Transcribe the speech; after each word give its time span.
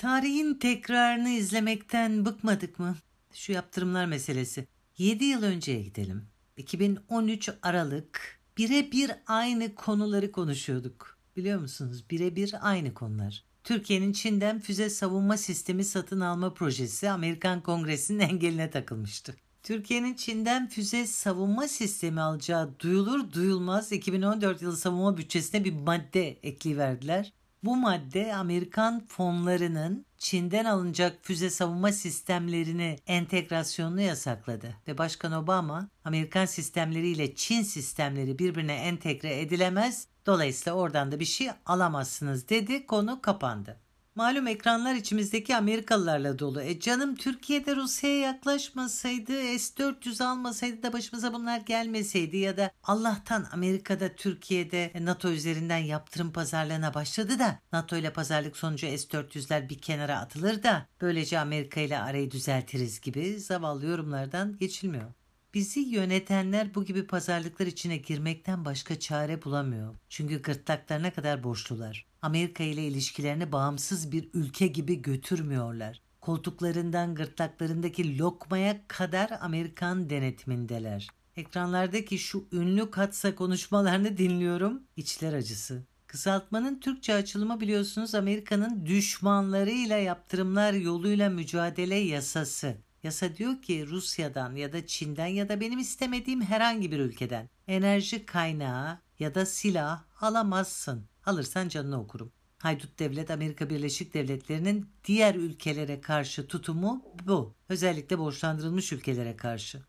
Tarihin 0.00 0.54
tekrarını 0.54 1.28
izlemekten 1.28 2.26
bıkmadık 2.26 2.78
mı? 2.78 2.96
Şu 3.32 3.52
yaptırımlar 3.52 4.06
meselesi. 4.06 4.66
7 4.98 5.24
yıl 5.24 5.42
önceye 5.42 5.82
gidelim. 5.82 6.24
2013 6.56 7.50
Aralık 7.62 8.40
birebir 8.58 9.10
aynı 9.26 9.74
konuları 9.74 10.32
konuşuyorduk. 10.32 11.18
Biliyor 11.36 11.60
musunuz? 11.60 12.04
Birebir 12.10 12.54
aynı 12.60 12.94
konular. 12.94 13.44
Türkiye'nin 13.64 14.12
Çin'den 14.12 14.58
füze 14.58 14.90
savunma 14.90 15.36
sistemi 15.36 15.84
satın 15.84 16.20
alma 16.20 16.54
projesi 16.54 17.10
Amerikan 17.10 17.62
Kongresi'nin 17.62 18.20
engeline 18.28 18.70
takılmıştı. 18.70 19.36
Türkiye'nin 19.62 20.14
Çin'den 20.14 20.68
füze 20.68 21.06
savunma 21.06 21.68
sistemi 21.68 22.20
alacağı 22.20 22.78
duyulur 22.78 23.32
duyulmaz 23.32 23.92
2014 23.92 24.62
yılı 24.62 24.76
savunma 24.76 25.16
bütçesine 25.16 25.64
bir 25.64 25.72
madde 25.72 26.28
ekliverdiler. 26.28 27.32
Bu 27.62 27.76
madde 27.76 28.34
Amerikan 28.34 29.06
fonlarının 29.06 30.06
Çin'den 30.18 30.64
alınacak 30.64 31.18
füze 31.22 31.50
savunma 31.50 31.92
sistemlerini 31.92 32.98
entegrasyonunu 33.06 34.00
yasakladı 34.00 34.76
ve 34.88 34.98
Başkan 34.98 35.32
Obama 35.32 35.88
Amerikan 36.04 36.46
sistemleriyle 36.46 37.34
Çin 37.34 37.62
sistemleri 37.62 38.38
birbirine 38.38 38.74
entegre 38.74 39.40
edilemez 39.40 40.06
dolayısıyla 40.26 40.78
oradan 40.78 41.12
da 41.12 41.20
bir 41.20 41.24
şey 41.24 41.50
alamazsınız 41.66 42.48
dedi 42.48 42.86
konu 42.86 43.22
kapandı. 43.22 43.80
Malum 44.14 44.46
ekranlar 44.46 44.94
içimizdeki 44.94 45.56
Amerikalılarla 45.56 46.38
dolu. 46.38 46.62
E 46.62 46.80
canım 46.80 47.14
Türkiye'de 47.14 47.76
Rusya'ya 47.76 48.18
yaklaşmasaydı, 48.18 49.32
S-400 49.58 50.24
almasaydı 50.24 50.82
da 50.82 50.92
başımıza 50.92 51.34
bunlar 51.34 51.60
gelmeseydi 51.60 52.36
ya 52.36 52.56
da 52.56 52.70
Allah'tan 52.82 53.46
Amerika'da 53.52 54.14
Türkiye'de 54.14 54.92
NATO 55.00 55.30
üzerinden 55.30 55.78
yaptırım 55.78 56.32
pazarlığına 56.32 56.94
başladı 56.94 57.38
da 57.38 57.58
NATO 57.72 57.96
ile 57.96 58.12
pazarlık 58.12 58.56
sonucu 58.56 58.86
S-400'ler 58.86 59.68
bir 59.68 59.78
kenara 59.78 60.18
atılır 60.18 60.62
da 60.62 60.86
böylece 61.00 61.38
Amerika 61.38 61.80
ile 61.80 61.98
arayı 61.98 62.30
düzeltiriz 62.30 63.00
gibi 63.00 63.40
zavallı 63.40 63.86
yorumlardan 63.86 64.58
geçilmiyor. 64.58 65.19
Bizi 65.54 65.80
yönetenler 65.80 66.74
bu 66.74 66.84
gibi 66.84 67.06
pazarlıklar 67.06 67.66
içine 67.66 67.96
girmekten 67.96 68.64
başka 68.64 68.98
çare 68.98 69.44
bulamıyor. 69.44 69.94
Çünkü 70.08 70.42
gırtlaklarına 70.42 71.10
kadar 71.10 71.44
borçlular. 71.44 72.06
Amerika 72.22 72.64
ile 72.64 72.86
ilişkilerini 72.86 73.52
bağımsız 73.52 74.12
bir 74.12 74.28
ülke 74.34 74.66
gibi 74.66 75.02
götürmüyorlar. 75.02 76.00
Koltuklarından 76.20 77.14
gırtlaklarındaki 77.14 78.18
lokmaya 78.18 78.80
kadar 78.88 79.30
Amerikan 79.40 80.10
denetimindeler. 80.10 81.08
Ekranlardaki 81.36 82.18
şu 82.18 82.44
ünlü 82.52 82.90
katsa 82.90 83.34
konuşmalarını 83.34 84.16
dinliyorum. 84.16 84.82
İçler 84.96 85.32
acısı. 85.32 85.82
Kısaltmanın 86.06 86.80
Türkçe 86.80 87.14
açılımı 87.14 87.60
biliyorsunuz 87.60 88.14
Amerika'nın 88.14 88.86
düşmanlarıyla 88.86 89.96
yaptırımlar 89.96 90.72
yoluyla 90.72 91.30
mücadele 91.30 91.94
yasası. 91.94 92.76
Yasa 93.02 93.36
diyor 93.36 93.62
ki 93.62 93.86
Rusya'dan 93.86 94.54
ya 94.54 94.72
da 94.72 94.86
Çin'den 94.86 95.26
ya 95.26 95.48
da 95.48 95.60
benim 95.60 95.78
istemediğim 95.78 96.42
herhangi 96.42 96.92
bir 96.92 96.98
ülkeden 96.98 97.48
enerji 97.68 98.26
kaynağı 98.26 98.98
ya 99.18 99.34
da 99.34 99.46
silah 99.46 100.04
alamazsın. 100.20 101.04
Alırsan 101.26 101.68
canını 101.68 102.00
okurum. 102.00 102.32
Haydut 102.58 102.98
Devlet 102.98 103.30
Amerika 103.30 103.70
Birleşik 103.70 104.14
Devletleri'nin 104.14 104.86
diğer 105.04 105.34
ülkelere 105.34 106.00
karşı 106.00 106.46
tutumu 106.46 107.04
bu. 107.26 107.54
Özellikle 107.68 108.18
borçlandırılmış 108.18 108.92
ülkelere 108.92 109.36
karşı. 109.36 109.82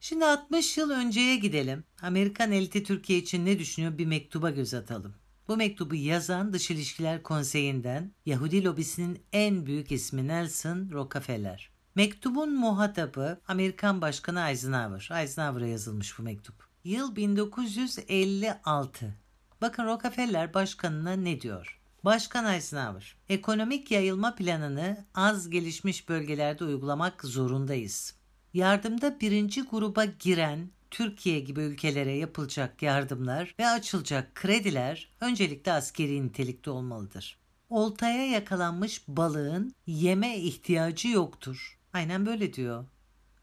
Şimdi 0.00 0.24
60 0.24 0.78
yıl 0.78 0.90
önceye 0.90 1.36
gidelim. 1.36 1.84
Amerikan 2.02 2.52
eliti 2.52 2.82
Türkiye 2.84 3.18
için 3.18 3.46
ne 3.46 3.58
düşünüyor 3.58 3.98
bir 3.98 4.06
mektuba 4.06 4.50
göz 4.50 4.74
atalım. 4.74 5.14
Bu 5.48 5.56
mektubu 5.56 5.94
yazan 5.94 6.52
Dış 6.52 6.70
İlişkiler 6.70 7.22
Konseyi'nden 7.22 8.12
Yahudi 8.26 8.64
lobisinin 8.64 9.18
en 9.32 9.66
büyük 9.66 9.92
ismi 9.92 10.28
Nelson 10.28 10.90
Rockefeller. 10.92 11.77
Mektubun 11.94 12.54
muhatabı 12.54 13.40
Amerikan 13.48 14.00
Başkanı 14.00 14.48
Eisenhower. 14.50 15.20
Eisenhower'a 15.20 15.66
yazılmış 15.66 16.18
bu 16.18 16.22
mektup. 16.22 16.54
Yıl 16.84 17.16
1956. 17.16 19.14
Bakın 19.60 19.84
Rockefeller 19.84 20.54
başkanına 20.54 21.12
ne 21.12 21.40
diyor? 21.40 21.80
Başkan 22.04 22.54
Eisenhower, 22.54 23.16
ekonomik 23.28 23.90
yayılma 23.90 24.34
planını 24.34 25.04
az 25.14 25.50
gelişmiş 25.50 26.08
bölgelerde 26.08 26.64
uygulamak 26.64 27.24
zorundayız. 27.24 28.14
Yardımda 28.54 29.20
birinci 29.20 29.62
gruba 29.62 30.04
giren 30.04 30.70
Türkiye 30.90 31.40
gibi 31.40 31.60
ülkelere 31.60 32.12
yapılacak 32.12 32.82
yardımlar 32.82 33.54
ve 33.58 33.68
açılacak 33.68 34.34
krediler 34.34 35.10
öncelikle 35.20 35.72
askeri 35.72 36.26
nitelikte 36.26 36.70
olmalıdır. 36.70 37.38
Oltaya 37.70 38.26
yakalanmış 38.26 39.08
balığın 39.08 39.74
yeme 39.86 40.36
ihtiyacı 40.36 41.08
yoktur. 41.08 41.77
Aynen 41.92 42.26
böyle 42.26 42.54
diyor. 42.54 42.84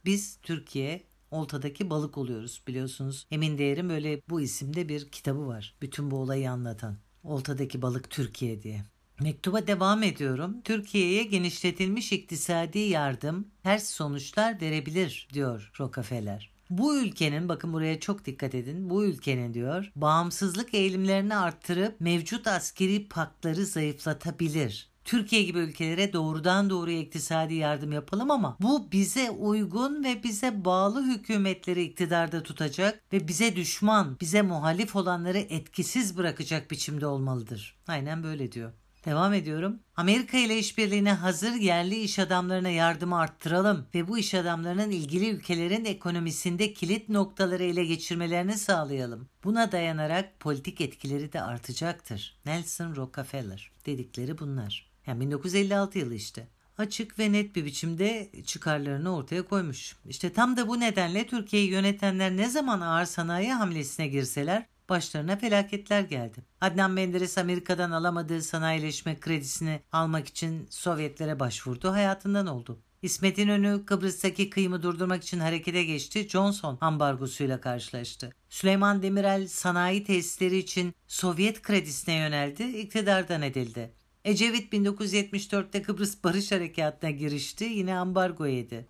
Biz 0.06 0.40
Türkiye 0.44 1.04
oltadaki 1.32 1.90
balık 1.90 2.18
oluyoruz 2.18 2.62
biliyorsunuz. 2.68 3.28
Emin 3.32 3.58
Değer'in 3.58 3.90
böyle 3.90 4.22
bu 4.30 4.42
isimde 4.42 4.90
bir 4.90 5.10
kitabı 5.10 5.48
var. 5.48 5.76
Bütün 5.82 6.12
bu 6.12 6.18
olayı 6.18 6.52
anlatan. 6.52 6.98
Oltadaki 7.24 7.82
balık 7.82 8.10
Türkiye 8.10 8.64
diye. 8.64 8.84
Mektuba 9.20 9.68
devam 9.68 10.04
ediyorum. 10.04 10.62
Türkiye'ye 10.64 11.24
genişletilmiş 11.24 12.12
iktisadi 12.12 12.80
yardım 12.80 13.48
ters 13.64 13.90
sonuçlar 13.90 14.62
verebilir 14.62 15.28
diyor 15.34 15.72
Rockefeller. 15.80 16.56
Bu 16.70 16.98
ülkenin 16.98 17.50
bakın 17.50 17.74
buraya 17.74 18.00
çok 18.00 18.26
dikkat 18.26 18.56
edin. 18.56 18.90
Bu 18.90 19.06
ülkenin 19.06 19.54
diyor 19.54 19.92
bağımsızlık 19.96 20.74
eğilimlerini 20.74 21.36
arttırıp 21.36 22.02
mevcut 22.02 22.48
askeri 22.48 23.08
pakları 23.08 23.66
zayıflatabilir. 23.66 24.90
Türkiye 25.06 25.44
gibi 25.44 25.60
ülkelere 25.60 26.14
doğrudan 26.14 26.70
doğruya 26.70 27.00
iktisadi 27.00 27.54
yardım 27.54 27.92
yapalım 27.92 28.32
ama 28.32 28.58
bu 28.62 28.92
bize 28.92 29.30
uygun 29.32 30.04
ve 30.04 30.24
bize 30.24 30.66
bağlı 30.66 31.06
hükümetleri 31.06 31.84
iktidarda 31.84 32.44
tutacak 32.44 33.14
ve 33.14 33.28
bize 33.28 33.56
düşman, 33.56 34.18
bize 34.22 34.42
muhalif 34.42 34.96
olanları 34.96 35.38
etkisiz 35.38 36.18
bırakacak 36.18 36.72
biçimde 36.72 37.08
olmalıdır. 37.08 37.78
Aynen 37.88 38.24
böyle 38.24 38.52
diyor. 38.52 38.72
Devam 39.06 39.34
ediyorum. 39.34 39.80
Amerika 39.96 40.38
ile 40.38 40.60
işbirliğine 40.60 41.14
hazır 41.14 41.54
yerli 41.54 41.96
iş 41.96 42.20
adamlarına 42.20 42.70
yardımı 42.70 43.20
arttıralım 43.20 43.86
ve 43.96 44.08
bu 44.08 44.18
iş 44.18 44.34
adamlarının 44.34 44.92
ilgili 44.92 45.30
ülkelerin 45.30 45.86
ekonomisinde 45.86 46.74
kilit 46.74 47.10
noktaları 47.10 47.64
ele 47.64 47.86
geçirmelerini 47.86 48.58
sağlayalım. 48.58 49.30
Buna 49.44 49.72
dayanarak 49.72 50.40
politik 50.40 50.82
etkileri 50.82 51.34
de 51.34 51.42
artacaktır. 51.42 52.38
Nelson 52.46 52.96
Rockefeller 52.96 53.72
dedikleri 53.86 54.38
bunlar. 54.38 54.95
Yani 55.08 55.20
1956 55.20 56.00
yılı 56.00 56.16
işte. 56.16 56.48
Açık 56.78 57.20
ve 57.20 57.32
net 57.32 57.56
bir 57.56 57.66
biçimde 57.66 58.32
çıkarlarını 58.46 59.16
ortaya 59.16 59.42
koymuş. 59.42 59.96
İşte 60.10 60.34
tam 60.34 60.58
da 60.58 60.68
bu 60.68 60.80
nedenle 60.80 61.28
Türkiye'yi 61.28 61.70
yönetenler 61.70 62.38
ne 62.38 62.50
zaman 62.50 62.82
ağır 62.82 63.06
sanayi 63.06 63.54
hamlesine 63.54 64.08
girseler 64.08 64.66
başlarına 64.90 65.36
felaketler 65.36 66.02
geldi. 66.02 66.44
Adnan 66.62 66.92
Menderes 66.92 67.38
Amerika'dan 67.38 67.92
alamadığı 67.92 68.42
sanayileşme 68.42 69.20
kredisini 69.20 69.80
almak 69.92 70.28
için 70.28 70.68
Sovyetlere 70.70 71.40
başvurdu, 71.40 71.92
hayatından 71.92 72.48
oldu. 72.48 72.80
İsmet 73.02 73.38
İnönü 73.38 73.86
Kıbrıs'taki 73.86 74.50
kıyımı 74.50 74.84
durdurmak 74.84 75.24
için 75.24 75.40
harekete 75.40 75.84
geçti. 75.84 76.30
Johnson 76.30 76.78
ambargosuyla 76.82 77.62
karşılaştı. 77.62 78.34
Süleyman 78.50 79.04
Demirel 79.04 79.48
sanayi 79.48 80.04
tesisleri 80.04 80.58
için 80.58 80.94
Sovyet 81.08 81.62
kredisine 81.62 82.16
yöneldi, 82.16 82.64
iktidardan 82.64 83.42
edildi. 83.42 83.92
Ecevit 84.26 84.74
1974'te 84.74 85.82
Kıbrıs 85.82 86.24
Barış 86.24 86.52
Harekatı'na 86.52 87.10
girişti, 87.12 87.64
yine 87.64 87.98
ambargo 87.98 88.46
yedi. 88.46 88.88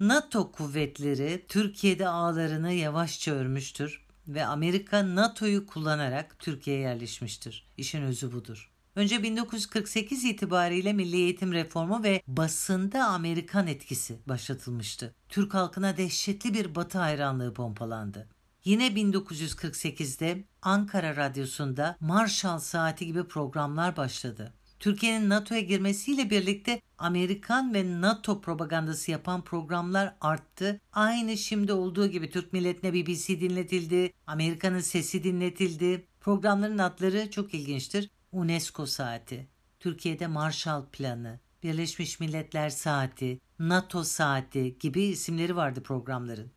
NATO 0.00 0.52
kuvvetleri 0.52 1.44
Türkiye'de 1.48 2.08
ağlarını 2.08 2.72
yavaşça 2.72 3.32
örmüştür 3.32 4.06
ve 4.28 4.44
Amerika 4.44 5.14
NATO'yu 5.14 5.66
kullanarak 5.66 6.38
Türkiye'ye 6.38 6.82
yerleşmiştir. 6.82 7.68
İşin 7.76 8.02
özü 8.02 8.32
budur. 8.32 8.72
Önce 8.96 9.22
1948 9.22 10.24
itibariyle 10.24 10.92
milli 10.92 11.16
eğitim 11.16 11.52
reformu 11.52 12.02
ve 12.02 12.22
basında 12.26 13.04
Amerikan 13.04 13.66
etkisi 13.66 14.18
başlatılmıştı. 14.26 15.14
Türk 15.28 15.54
halkına 15.54 15.96
dehşetli 15.96 16.54
bir 16.54 16.74
batı 16.74 16.98
hayranlığı 16.98 17.54
pompalandı. 17.54 18.28
Yine 18.64 18.86
1948'de 18.86 20.44
Ankara 20.62 21.16
Radyosu'nda 21.16 21.96
Marshall 22.00 22.58
Saati 22.58 23.06
gibi 23.06 23.24
programlar 23.24 23.96
başladı. 23.96 24.54
Türkiye'nin 24.80 25.28
NATO'ya 25.28 25.60
girmesiyle 25.60 26.30
birlikte 26.30 26.80
Amerikan 26.98 27.74
ve 27.74 28.00
NATO 28.00 28.40
propagandası 28.40 29.10
yapan 29.10 29.44
programlar 29.44 30.14
arttı. 30.20 30.80
Aynı 30.92 31.36
şimdi 31.36 31.72
olduğu 31.72 32.06
gibi 32.06 32.30
Türk 32.30 32.52
milletine 32.52 32.92
BBC 32.94 33.40
dinletildi, 33.40 34.12
Amerika'nın 34.26 34.80
sesi 34.80 35.24
dinletildi. 35.24 36.06
Programların 36.20 36.78
adları 36.78 37.30
çok 37.30 37.54
ilginçtir. 37.54 38.10
UNESCO 38.32 38.86
saati, 38.86 39.48
Türkiye'de 39.80 40.26
Marshall 40.26 40.84
Planı, 40.86 41.40
Birleşmiş 41.62 42.20
Milletler 42.20 42.70
Saati, 42.70 43.40
NATO 43.58 44.04
Saati 44.04 44.78
gibi 44.78 45.02
isimleri 45.02 45.56
vardı 45.56 45.82
programların. 45.82 46.50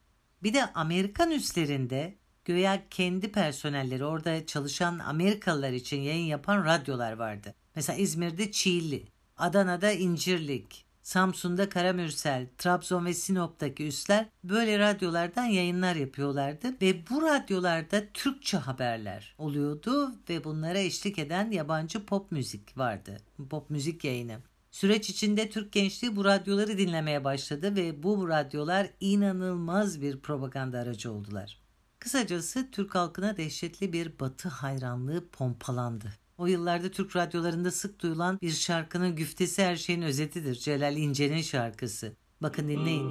Bir 0.44 0.54
de 0.54 0.66
Amerikan 0.74 1.32
üslerinde 1.32 2.16
göya 2.46 2.84
kendi 2.90 3.32
personelleri 3.32 4.06
orada 4.06 4.46
çalışan 4.46 5.00
Amerikalılar 5.00 5.72
için 5.72 6.02
yayın 6.02 6.26
yapan 6.26 6.66
radyolar 6.66 7.14
vardı. 7.14 7.56
Mesela 7.76 8.00
İzmir'de 8.00 8.52
Çiğli, 8.52 9.08
Adana'da 9.38 9.92
İncirlik, 9.92 10.86
Samsun'da 11.04 11.70
Karamürsel, 11.70 12.48
Trabzon 12.58 13.06
ve 13.06 13.14
Sinop'taki 13.14 13.88
üsler 13.88 14.30
böyle 14.44 14.80
radyolardan 14.80 15.46
yayınlar 15.46 15.96
yapıyorlardı 15.96 16.68
ve 16.82 17.10
bu 17.10 17.22
radyolarda 17.22 18.04
Türkçe 18.14 18.58
haberler 18.58 19.36
oluyordu 19.38 20.16
ve 20.30 20.44
bunlara 20.44 20.80
eşlik 20.80 21.20
eden 21.20 21.52
yabancı 21.52 22.06
pop 22.06 22.32
müzik 22.32 22.78
vardı. 22.78 23.18
Pop 23.50 23.70
müzik 23.70 24.04
yayını. 24.04 24.38
Süreç 24.72 25.10
içinde 25.10 25.50
Türk 25.50 25.72
gençliği 25.72 26.16
bu 26.16 26.26
radyoları 26.26 26.78
dinlemeye 26.78 27.24
başladı 27.24 27.76
ve 27.76 28.04
bu 28.04 28.30
radyolar 28.30 28.90
inanılmaz 29.00 30.02
bir 30.02 30.20
propaganda 30.20 30.80
aracı 30.80 31.12
oldular. 31.12 31.62
Kısacası 32.00 32.72
Türk 32.72 32.96
halkına 32.96 33.38
dehşetli 33.38 33.94
bir 33.94 34.20
batı 34.20 34.50
hayranlığı 34.50 35.28
pompalandı. 35.28 36.14
O 36.42 36.48
yıllarda 36.48 36.92
Türk 36.92 37.16
radyolarında 37.16 37.72
sık 37.72 38.02
duyulan 38.02 38.40
bir 38.42 38.52
şarkının 38.52 39.16
güftesi 39.16 39.64
her 39.64 39.76
şeyin 39.76 40.02
özetidir. 40.02 40.56
Celal 40.56 40.98
İnce'nin 40.98 41.42
şarkısı. 41.42 42.16
Bakın 42.42 42.68
dinleyin. 42.70 43.08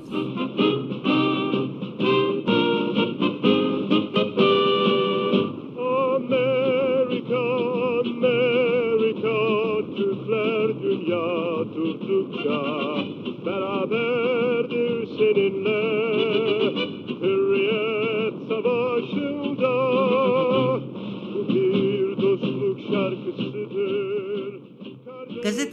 Amerika, 6.16 7.40
Amerika, 8.00 9.38
Türkler 9.96 10.82
dünya 10.82 11.64
tuttukça 11.74 12.60
beraberdir 13.46 15.06
seninle 15.18 15.99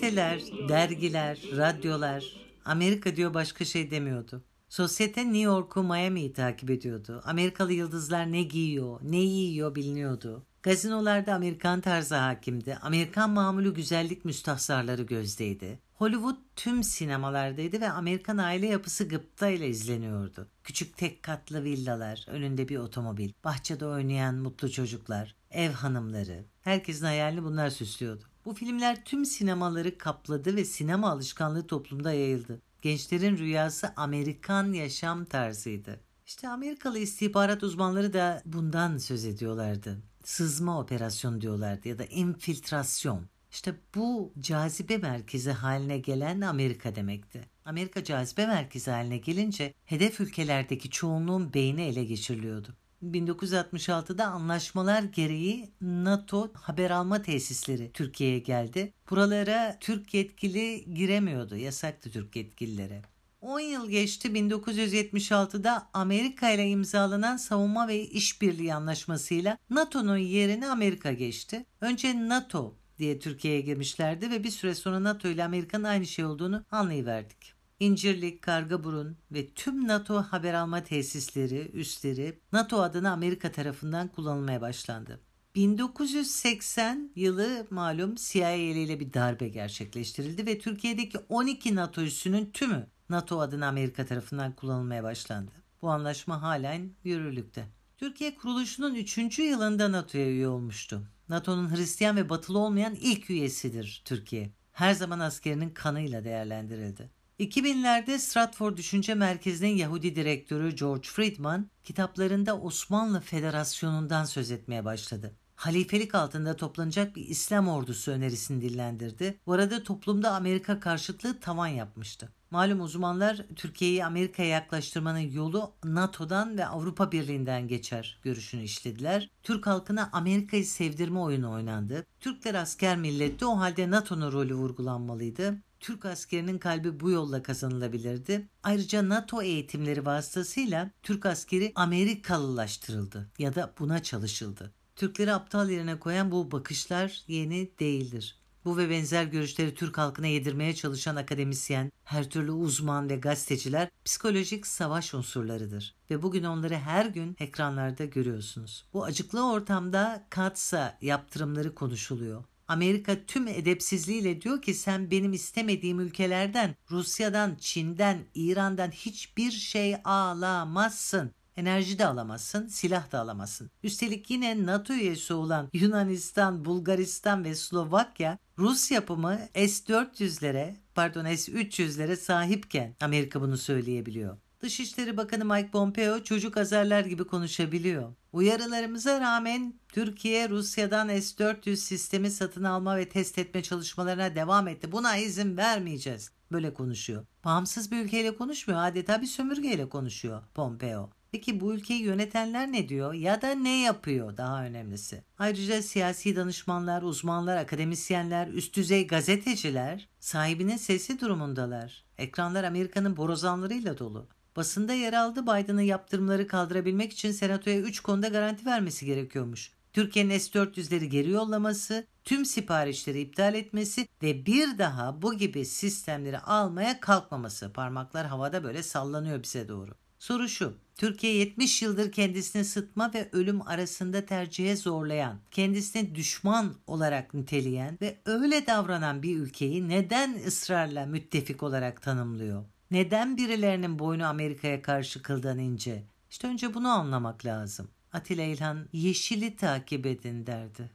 Gazeteler, 0.08 0.70
dergiler, 0.70 1.40
radyolar 1.58 2.24
Amerika 2.66 3.16
diyor 3.16 3.34
başka 3.34 3.66
şey 3.66 3.92
demiyordu. 3.92 4.44
Sosyete 4.70 5.24
New 5.24 5.40
York'u 5.40 5.84
Miami'yi 5.84 6.34
takip 6.34 6.70
ediyordu. 6.70 7.22
Amerikalı 7.26 7.74
yıldızlar 7.74 8.32
ne 8.32 8.44
giyiyor, 8.44 9.00
ne 9.04 9.18
yiyor 9.18 9.76
biliniyordu. 9.76 10.46
Gazinolarda 10.64 11.34
Amerikan 11.34 11.82
tarzı 11.82 12.16
hakimdi. 12.16 12.78
Amerikan 12.82 13.30
mamulü 13.30 13.74
güzellik 13.74 14.26
müstahsarları 14.26 15.04
gözdeydi. 15.04 15.80
Hollywood 15.94 16.38
tüm 16.56 16.84
sinemalardaydı 16.84 17.82
ve 17.82 17.90
Amerikan 17.90 18.38
aile 18.38 18.68
yapısı 18.68 19.08
gıpta 19.08 19.48
ile 19.48 19.68
izleniyordu. 19.68 20.48
Küçük 20.64 20.98
tek 20.98 21.24
katlı 21.24 21.64
villalar, 21.64 22.26
önünde 22.28 22.70
bir 22.70 22.78
otomobil, 22.78 23.32
bahçede 23.44 23.86
oynayan 23.86 24.36
mutlu 24.36 24.72
çocuklar, 24.72 25.36
ev 25.52 25.72
hanımları. 25.72 26.46
Herkesin 26.62 27.06
hayalini 27.06 27.44
bunlar 27.44 27.70
süslüyordu. 27.70 28.24
Bu 28.48 28.54
filmler 28.54 29.04
tüm 29.06 29.26
sinemaları 29.26 29.98
kapladı 29.98 30.56
ve 30.56 30.66
sinema 30.66 31.10
alışkanlığı 31.10 31.68
toplumda 31.68 32.14
yayıldı. 32.14 32.62
Gençlerin 32.82 33.38
rüyası 33.38 33.94
Amerikan 33.96 34.74
yaşam 34.74 35.26
tarzıydı. 35.26 36.00
İşte 36.26 36.48
Amerikalı 36.50 37.00
istihbarat 37.00 37.64
uzmanları 37.64 38.14
da 38.14 38.42
bundan 38.46 38.98
söz 38.98 39.26
ediyorlardı. 39.26 39.98
Sızma 40.24 40.80
operasyonu 40.80 41.42
diyorlardı 41.42 41.88
ya 41.88 42.00
da 42.00 42.06
infiltrasyon. 42.06 43.26
İşte 43.52 43.76
bu 43.96 44.34
cazibe 44.40 44.98
merkezi 44.98 45.52
haline 45.52 45.98
gelen 45.98 46.42
Amerika 46.42 46.96
demekti. 46.96 47.42
Amerika 47.66 48.04
cazibe 48.04 48.48
merkezi 48.48 48.92
haline 48.92 49.18
gelince 49.18 49.74
hedef 49.86 50.20
ülkelerdeki 50.20 50.90
çoğunluğun 50.90 51.54
beyni 51.54 51.82
ele 51.82 52.04
geçiriliyordu. 52.04 52.76
1966'da 53.04 54.26
anlaşmalar 54.26 55.04
gereği 55.04 55.70
NATO 55.82 56.54
haber 56.54 56.92
alma 56.92 57.22
tesisleri 57.22 57.92
Türkiye'ye 57.94 58.40
geldi. 58.40 58.94
Buralara 59.10 59.78
Türk 59.80 60.14
yetkili 60.14 60.94
giremiyordu. 60.94 61.56
Yasaktı 61.56 62.12
Türk 62.12 62.36
yetkililere. 62.36 63.02
10 63.42 63.60
yıl 63.60 63.90
geçti 63.90 64.28
1976'da 64.28 65.90
Amerika 65.94 66.52
ile 66.52 66.70
imzalanan 66.70 67.38
savunma 67.38 67.88
ve 67.88 68.02
işbirliği 68.02 68.74
anlaşmasıyla 68.74 69.58
NATO'nun 69.70 70.18
yerine 70.18 70.68
Amerika 70.68 71.14
geçti. 71.14 71.66
Önce 71.82 72.30
NATO 72.30 72.76
diye 73.00 73.20
Türkiye'ye 73.20 73.62
girmişlerdi 73.62 74.32
ve 74.32 74.44
bir 74.44 74.52
süre 74.52 74.76
sonra 74.76 75.04
NATO 75.04 75.28
ile 75.28 75.44
Amerika'nın 75.44 75.84
aynı 75.84 76.06
şey 76.06 76.26
olduğunu 76.26 76.66
anlayıverdik. 76.72 77.57
İncirlik, 77.80 78.42
Kargaburun 78.42 79.18
ve 79.32 79.54
tüm 79.54 79.88
NATO 79.88 80.22
haber 80.22 80.54
alma 80.54 80.84
tesisleri, 80.84 81.72
üsleri 81.74 82.40
NATO 82.52 82.82
adına 82.82 83.12
Amerika 83.12 83.52
tarafından 83.52 84.08
kullanılmaya 84.08 84.62
başlandı. 84.62 85.20
1980 85.56 87.12
yılı 87.16 87.68
malum 87.70 88.16
CIA 88.16 88.54
ile 88.54 89.00
bir 89.00 89.14
darbe 89.14 89.48
gerçekleştirildi 89.48 90.46
ve 90.46 90.60
Türkiye'deki 90.60 91.18
12 91.30 91.76
NATO 91.76 92.02
üssünün 92.02 92.46
tümü 92.46 92.88
NATO 93.10 93.40
adına 93.40 93.68
Amerika 93.68 94.06
tarafından 94.06 94.56
kullanılmaya 94.56 95.04
başlandı. 95.04 95.52
Bu 95.82 95.90
anlaşma 95.90 96.42
halen 96.42 96.92
yürürlükte. 97.04 97.66
Türkiye 97.98 98.36
kuruluşunun 98.36 98.96
3. 98.96 99.40
yılında 99.40 99.92
NATO'ya 99.92 100.28
üye 100.28 100.48
olmuştu. 100.48 101.08
NATO'nun 101.30 101.76
Hristiyan 101.76 102.16
ve 102.16 102.30
batılı 102.30 102.60
olmayan 102.60 102.96
ilk 102.96 103.30
üyesidir 103.30 104.02
Türkiye. 104.06 104.52
Her 104.72 104.94
zaman 104.94 105.20
askerinin 105.20 105.70
kanıyla 105.70 106.24
değerlendirildi. 106.24 107.17
2000'lerde 107.40 108.20
Stratford 108.20 108.78
Düşünce 108.78 109.16
Merkezi'nin 109.16 109.76
Yahudi 109.76 110.16
direktörü 110.16 110.76
George 110.76 111.08
Friedman 111.08 111.70
kitaplarında 111.84 112.60
Osmanlı 112.60 113.22
Federasyonu'ndan 113.22 114.26
söz 114.26 114.52
etmeye 114.52 114.86
başladı. 114.86 115.34
Halifelik 115.56 116.16
altında 116.16 116.56
toplanacak 116.56 117.16
bir 117.16 117.26
İslam 117.26 117.68
ordusu 117.68 118.12
önerisini 118.12 118.62
dillendirdi. 118.62 119.38
Bu 119.46 119.54
arada 119.54 119.84
toplumda 119.84 120.32
Amerika 120.32 120.80
karşıtlığı 120.80 121.40
tavan 121.40 121.68
yapmıştı. 121.68 122.30
Malum 122.52 122.82
uzmanlar 122.82 123.46
Türkiye'yi 123.56 124.06
Amerika'ya 124.06 124.50
yaklaştırmanın 124.50 125.32
yolu 125.32 125.72
NATO'dan 125.84 126.58
ve 126.58 126.66
Avrupa 126.68 127.12
Birliği'nden 127.12 127.68
geçer 127.68 128.20
görüşünü 128.24 128.64
işlediler. 128.64 129.30
Türk 129.44 129.68
halkına 129.68 130.10
Amerika'yı 130.12 130.66
sevdirme 130.66 131.20
oyunu 131.20 131.52
oynandı. 131.52 132.06
Türkler 132.20 132.56
asker 132.56 132.98
milletti 132.98 133.46
o 133.46 133.58
halde 133.58 133.92
NATO'nun 133.92 134.32
rolü 134.32 134.56
vurgulanmalıydı. 134.56 135.58
Türk 135.80 136.06
askerinin 136.06 136.58
kalbi 136.58 137.00
bu 137.00 137.12
yolla 137.12 137.44
kazanılabilirdi. 137.44 138.48
Ayrıca 138.64 139.10
NATO 139.10 139.42
eğitimleri 139.42 140.06
vasıtasıyla 140.06 140.92
Türk 141.04 141.26
askeri 141.26 141.72
Amerikalılaştırıldı 141.76 143.30
ya 143.40 143.56
da 143.56 143.74
buna 143.80 144.04
çalışıldı. 144.04 144.72
Türkleri 144.96 145.34
aptal 145.34 145.70
yerine 145.70 146.00
koyan 146.00 146.32
bu 146.32 146.52
bakışlar 146.52 147.24
yeni 147.28 147.72
değildir. 147.80 148.36
Bu 148.66 148.78
ve 148.78 148.90
benzer 148.90 149.24
görüşleri 149.24 149.76
Türk 149.76 149.98
halkına 149.98 150.28
yedirmeye 150.28 150.76
çalışan 150.76 151.16
akademisyen, 151.16 151.92
her 152.04 152.30
türlü 152.30 152.52
uzman 152.52 153.10
ve 153.10 153.16
gazeteciler 153.16 153.90
psikolojik 154.06 154.68
savaş 154.68 155.14
unsurlarıdır. 155.14 155.96
Ve 156.10 156.22
bugün 156.22 156.44
onları 156.44 156.76
her 156.76 157.06
gün 157.06 157.36
ekranlarda 157.40 158.06
görüyorsunuz. 158.06 158.86
Bu 158.94 159.04
acıklı 159.04 159.52
ortamda 159.52 160.26
katsa 160.30 160.98
yaptırımları 161.02 161.76
konuşuluyor. 161.76 162.44
Amerika 162.68 163.26
tüm 163.26 163.48
edepsizliğiyle 163.48 164.42
diyor 164.42 164.62
ki 164.62 164.74
sen 164.74 165.12
benim 165.12 165.34
istemediğim 165.34 166.00
ülkelerden, 166.00 166.76
Rusya'dan, 166.92 167.56
Çin'den, 167.60 168.18
İran'dan 168.36 168.92
hiçbir 168.92 169.52
şey 169.52 169.96
alamazsın. 170.04 171.32
Enerji 171.58 172.00
de 172.00 172.06
alamazsın, 172.06 172.68
silah 172.68 173.12
da 173.12 173.20
alamazsın. 173.20 173.72
Üstelik 173.84 174.30
yine 174.30 174.66
NATO 174.66 174.94
üyesi 174.94 175.34
olan 175.34 175.70
Yunanistan, 175.74 176.66
Bulgaristan 176.66 177.44
ve 177.44 177.56
Slovakya 177.56 178.38
Rus 178.58 178.92
yapımı 178.92 179.40
S-400'lere 179.56 180.76
pardon 180.96 181.26
S-300'lere 181.26 182.16
sahipken 182.16 182.96
Amerika 183.02 183.42
bunu 183.42 183.58
söyleyebiliyor. 183.58 184.38
Dışişleri 184.62 185.18
Bakanı 185.18 185.46
Mike 185.46 185.72
Pompeo 185.72 186.24
çocuk 186.24 186.58
azarlar 186.58 187.06
gibi 187.06 187.24
konuşabiliyor. 187.24 188.14
Uyarılarımıza 188.34 189.22
rağmen 189.22 189.74
Türkiye 189.88 190.50
Rusya'dan 190.50 191.08
S-400 191.08 191.76
sistemi 191.76 192.32
satın 192.32 192.64
alma 192.64 192.98
ve 192.98 193.10
test 193.10 193.38
etme 193.38 193.64
çalışmalarına 193.64 194.36
devam 194.36 194.68
etti. 194.68 194.92
Buna 194.92 195.18
izin 195.18 195.58
vermeyeceğiz. 195.58 196.32
Böyle 196.52 196.74
konuşuyor. 196.74 197.26
Bağımsız 197.46 197.92
bir 197.92 197.98
ülkeyle 198.06 198.36
konuşmuyor. 198.36 198.84
Adeta 198.84 199.22
bir 199.22 199.28
sömürgeyle 199.28 199.90
konuşuyor 199.90 200.42
Pompeo. 200.56 201.10
Peki 201.32 201.60
bu 201.60 201.74
ülkeyi 201.74 202.02
yönetenler 202.02 202.72
ne 202.72 202.90
diyor 202.90 203.14
ya 203.14 203.42
da 203.42 203.52
ne 203.52 203.82
yapıyor 203.82 204.38
daha 204.38 204.64
önemlisi? 204.64 205.24
Ayrıca 205.40 205.82
siyasi 205.82 206.36
danışmanlar, 206.36 207.02
uzmanlar, 207.02 207.58
akademisyenler, 207.58 208.48
üst 208.48 208.76
düzey 208.76 209.08
gazeteciler 209.08 210.10
sahibinin 210.20 210.78
sesi 210.78 211.20
durumundalar. 211.20 212.06
Ekranlar 212.18 212.64
Amerika'nın 212.64 213.18
borazanlarıyla 213.18 213.98
dolu. 213.98 214.28
Basında 214.58 214.94
yer 214.94 215.14
aldı 215.14 215.44
Biden'ın 215.44 215.82
yaptırımları 215.82 216.48
kaldırabilmek 216.48 217.14
için 217.14 217.32
senatoya 217.32 217.80
3 217.80 218.00
konuda 218.00 218.28
garanti 218.28 218.66
vermesi 218.66 219.06
gerekiyormuş. 219.06 219.72
Türkiye'nin 219.94 220.38
S-400'leri 220.38 221.06
geri 221.06 221.30
yollaması, 221.30 222.08
tüm 222.24 222.46
siparişleri 222.46 223.22
iptal 223.22 223.54
etmesi 223.54 224.08
ve 224.24 224.46
bir 224.46 224.78
daha 224.78 225.22
bu 225.22 225.34
gibi 225.34 225.66
sistemleri 225.66 226.40
almaya 226.40 227.00
kalkmaması. 227.00 227.74
Parmaklar 227.74 228.28
havada 228.28 228.64
böyle 228.64 228.84
sallanıyor 228.84 229.44
bize 229.44 229.68
doğru. 229.68 229.92
Soru 230.20 230.50
şu. 230.50 230.74
Türkiye 230.96 231.34
70 231.34 231.82
yıldır 231.82 232.12
kendisini 232.12 232.66
sıtma 232.66 233.14
ve 233.14 233.30
ölüm 233.32 233.68
arasında 233.68 234.26
tercihe 234.26 234.76
zorlayan, 234.76 235.40
kendisini 235.52 236.16
düşman 236.16 236.76
olarak 236.88 237.34
niteleyen 237.34 237.98
ve 238.02 238.18
öyle 238.26 238.68
davranan 238.68 239.24
bir 239.24 239.38
ülkeyi 239.38 239.90
neden 239.90 240.40
ısrarla 240.48 241.06
müttefik 241.06 241.64
olarak 241.64 242.02
tanımlıyor? 242.02 242.66
Neden 242.92 243.38
birilerinin 243.38 244.00
boynu 244.00 244.26
Amerika'ya 244.26 244.82
karşı 244.82 245.22
kıldan 245.22 245.60
ince? 245.60 246.04
İşte 246.30 246.48
önce 246.48 246.74
bunu 246.74 246.88
anlamak 246.88 247.46
lazım. 247.46 247.90
Atilla 248.14 248.44
İlhan 248.44 248.90
yeşili 248.94 249.56
takip 249.56 250.06
edin 250.06 250.48
derdi. 250.48 250.92